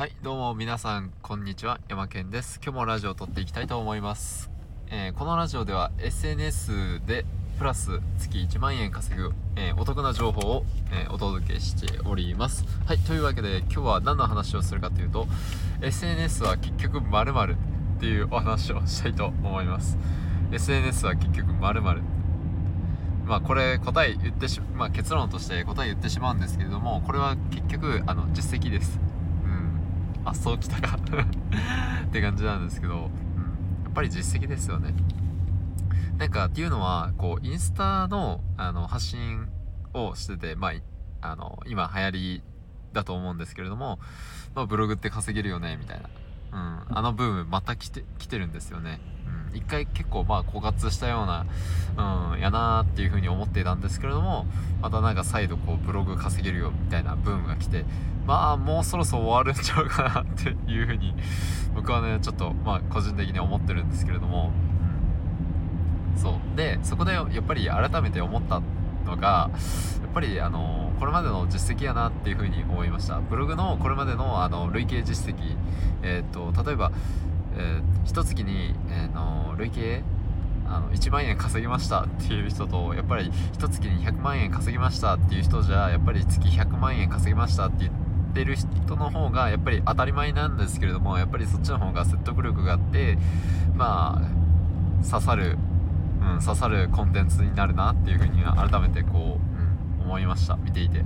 [0.00, 1.78] はいどうも皆さんこんにちは。
[1.90, 2.58] 山健です。
[2.64, 4.50] 今日もラジオを撮っていきたいと思います、
[4.90, 7.26] えー、このラジオでは SNS で
[7.58, 12.64] プラス月1万円稼ぐ、えー、お得な情報を、えー、お届けしております。
[12.86, 15.26] はいというわけで今日は何の話をするかというと
[15.82, 19.98] SNS は結局〇〇っていうお話をしたいと思います。
[20.50, 22.02] SNS は結局〇〇。
[23.26, 29.09] まあこれ答え言ってしまあ結論として答え言ってしまうんですけれどもこれは結局あの実績です。
[30.30, 30.96] あそうきたか。
[32.06, 33.08] って感じなんですけど、うん、や
[33.90, 34.94] っぱり実績ですよね。
[36.18, 39.48] なんかっていうのはこうインスタのあの発信
[39.92, 42.42] をしててまああの今流行り
[42.92, 43.98] だと思うんですけれども、
[44.54, 46.08] まあ、ブログって稼げるよねみたいな、
[46.88, 49.00] うん、あのブームまた来て来てるんですよね。
[49.54, 51.46] 一回結構まあ枯渇したような、
[52.32, 54.46] うん、やなーっていう風に思っていたんですけれども、
[54.80, 57.84] またなんか再度こうブログ稼げるよみたいなブームが来て、
[58.26, 61.14] まあもうそろそろ終わるんちゃうかなっていう風に、
[61.74, 64.52] 僕はね、ちょっとまあ個人的に思ってるんですけれども、
[66.14, 66.56] うん、そう。
[66.56, 68.60] で、そこでやっぱり改めて思った
[69.04, 69.50] のが、
[70.02, 73.20] やっぱりあのこれまでの実績やなっていう風に思いました。
[73.20, 75.56] ブログのこれまでのあの累計実績、
[76.02, 76.92] えっ、と、例えば、
[77.56, 80.02] えー、一月に、えー、の累計
[80.66, 87.92] あの1万円稼ぎましたっていう人とやっぱり一月に100万円稼ぎましたっていう人じゃやっぱり月100万円稼ぎましたって言っ
[88.34, 93.18] てる人の方がやっぱり当たり前なんですけれどもやっぱりそっちの方が説得力があって
[93.74, 95.58] まあ刺さる、
[96.22, 99.40] うん、刺さるコンテンツになるなっていうふうに改めてこ
[99.98, 100.56] う、うん、思いました。
[100.56, 101.04] 見ていて。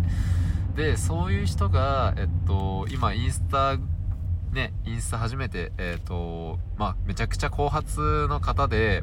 [0.77, 3.79] でそういう人がえっと今インスタ
[4.55, 9.03] ね、インスタ初めて、えっ、ー、と、まあ、めちゃくちゃ後発の方で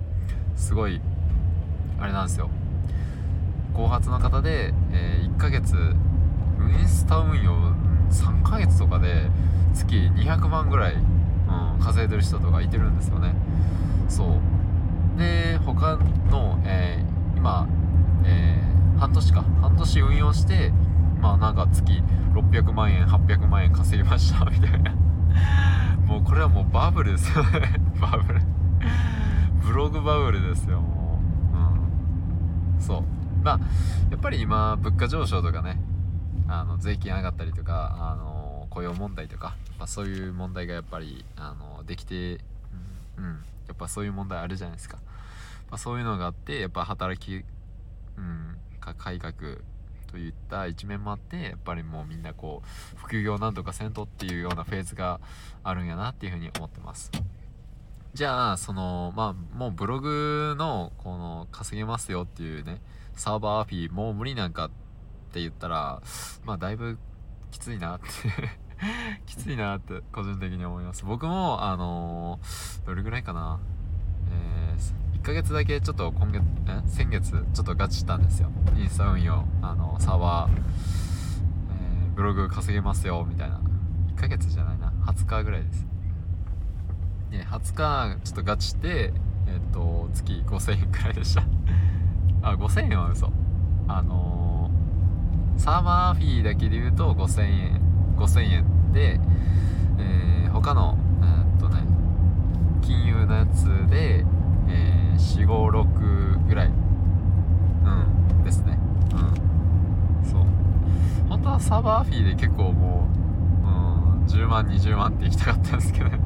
[0.56, 1.02] すごい、
[2.00, 2.50] あれなんですよ。
[3.74, 7.54] 後発の方で、えー、1ヶ月、インスタ運用
[8.12, 9.30] 3ヶ月とかで
[9.74, 13.36] 月200万ぐらい、うん、稼いでる人とかいてるんですよね。
[14.08, 15.20] そう。
[15.20, 15.98] で、他
[16.30, 17.68] の、えー、今、
[18.24, 20.72] えー、半年か、半年運用して、
[21.22, 22.02] まあなんか月
[22.34, 24.96] 600万円、800万円稼ぎましたみたいな
[26.06, 27.44] もうこれはもうバブルですよ。
[27.44, 28.42] ねバブル
[29.62, 31.22] ブログバブルですよも
[31.54, 31.58] う
[32.76, 32.82] うん。
[32.82, 33.04] そう。
[33.44, 33.60] まあ
[34.10, 35.80] やっぱり今物価上昇とかね
[36.48, 42.40] あの税金上がったりとかあの雇用問題とか、まあ、そういう問題がやっぱりあのできて、
[43.18, 44.98] うん、やっぱそういう問題あるじゃないですか、
[45.70, 47.44] まあ、そういうのがあってやっぱ働き、
[48.18, 49.34] うん、改革
[50.12, 55.20] といった一面もあってやっぱりもうみんなこう副業なんとかせんとっていうようなフェーズが
[55.64, 57.12] あるんやなっていうふうに思ってます。
[58.14, 62.82] じゃあそのまあもうブログのこの稼げますよっていうね
[63.16, 64.70] サーバーアフィーもう無理なんかっ
[65.32, 66.02] て言ったら
[66.44, 66.98] まあだいぶ
[67.52, 68.08] きついなって
[69.26, 71.06] きついなって個人的に思います。
[71.06, 73.60] 僕もあのー、どれぐらいかな
[75.22, 76.82] 1ヶ月だけちょっと今月え？
[76.90, 78.50] 先月ちょっとガチしたんですよ。
[78.76, 79.46] インスタ運用。
[79.62, 83.62] あのサーバー、えー、ブログ稼げますよみたいな。
[84.16, 84.92] 1ヶ月じゃないな。
[85.06, 85.86] 20日ぐらいです。
[87.30, 89.14] で20日ちょっとガチして
[89.46, 91.44] えっ、ー、と月5000円くらいでした。
[92.42, 93.32] あ5000円は嘘。
[93.88, 97.82] あのー、サーバーフィーだけで言うと5000円
[98.18, 99.20] 5000円で、
[100.00, 101.84] えー、他のえー、っとね
[102.82, 104.26] 金融のやつで
[104.72, 108.78] えー、456ぐらいうんですね
[109.14, 110.44] うんそう
[111.30, 113.08] 本当はーフィーで結構も
[113.64, 116.10] う、うん、10万20万って行きたかったんですけど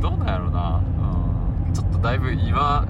[0.00, 0.80] どうなんやろうな、
[1.66, 2.86] うん、ちょっとだいぶ今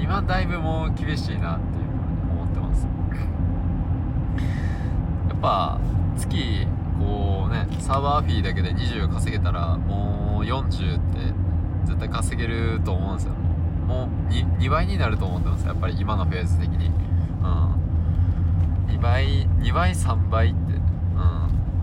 [0.00, 2.86] 今だいぶもう厳しいなっていうふうに思ってます。
[5.28, 5.80] やっぱ
[6.16, 6.66] 月
[6.98, 11.18] こうねサーバーフィーだけで20稼げたらもう40って
[11.84, 13.32] 絶対稼げると思うんですよ。
[13.86, 15.66] もう 2, 2倍になると思ってます。
[15.66, 16.86] やっぱり今のフェーズ的に。
[16.86, 16.92] うん。
[18.88, 20.74] 2倍2倍3倍って。
[20.74, 20.80] うん。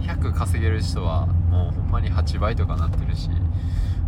[0.03, 3.29] 100稼げる人はもうほんまに8倍とかなってるし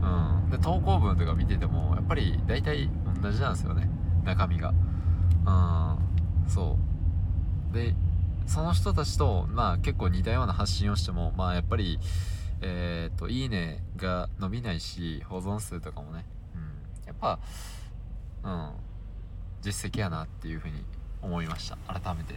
[0.02, 0.50] うん。
[0.50, 2.90] で投稿文とか見ててもやっぱり大体
[3.22, 3.90] 同じなんですよね。
[4.24, 4.74] 中身が。
[5.46, 6.50] うん。
[6.50, 6.78] そ
[7.72, 7.74] う。
[7.74, 7.96] で
[8.46, 12.00] その人たちとまあ結構似たような発信をしてもまあやっぱり
[12.62, 16.25] えっ、ー、といいねが伸びないし保存数とかもね。
[16.56, 17.08] うん。
[17.08, 17.40] やっぱ
[18.44, 18.72] うん。
[19.62, 20.86] 実績やなっていうふうに
[21.22, 21.78] 思いました。
[21.88, 22.36] 改めて。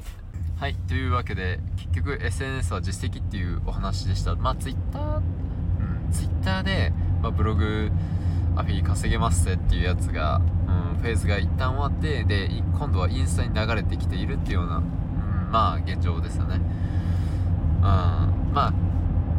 [0.56, 0.74] はい。
[0.74, 4.34] というわけで結局 SNS は実績っていうお話でした。
[4.34, 6.12] まあ Twitter うん。
[6.12, 6.92] Twitter で、
[7.22, 7.90] まあ、ブログ
[8.56, 12.46] アフィリ稼げますっていうやつが、うん、フェーズが一旦終わってで
[12.78, 16.56] 今度はインスタに流れてきているっていうような、うん、まあ現状ですよね。
[16.56, 17.82] うん。
[17.82, 18.72] まあ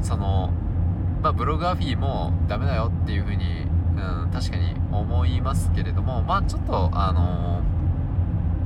[0.02, 0.54] その
[1.22, 3.64] まあ、ブログアフィーもダメだよっていうふうに、
[3.96, 7.64] うん、確かに思いますけれどもまあちょっとあのー、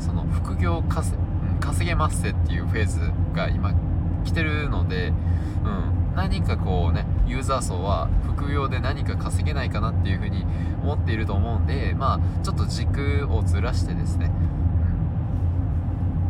[0.03, 1.17] その副業稼
[1.61, 2.99] 稼げますっていうフェーズ
[3.33, 3.73] が今
[4.25, 10.45] 来てるので、うん、何かこうねユーザー層は副業で何か稼げないかなっていうふうに
[10.83, 14.29] 思っていると思うんでまあちょっと軸をずらしてですね、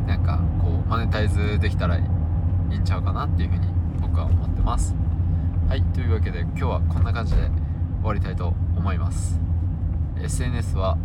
[0.02, 2.04] うん、なんかこうマネタイズできたらい
[2.72, 3.68] いんちゃうかなっていうふうに
[4.02, 4.96] 僕は思ってます。
[5.68, 7.52] はいというわけで今日はこんな感じで終
[8.04, 9.40] わりたいと思います。
[10.22, 10.98] SNS は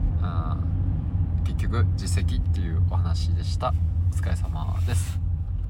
[1.49, 3.73] 結局実績っていうお話でした。
[4.13, 5.28] お疲れ様です。